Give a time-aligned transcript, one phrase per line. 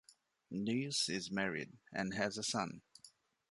[0.51, 2.81] Nies is married and has a son.